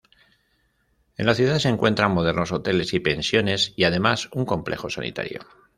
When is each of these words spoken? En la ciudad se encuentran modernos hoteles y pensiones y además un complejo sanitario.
En 1.15 1.27
la 1.27 1.35
ciudad 1.35 1.59
se 1.59 1.69
encuentran 1.69 2.11
modernos 2.15 2.51
hoteles 2.51 2.91
y 2.95 2.99
pensiones 3.01 3.73
y 3.75 3.83
además 3.83 4.29
un 4.31 4.45
complejo 4.47 4.89
sanitario. 4.89 5.41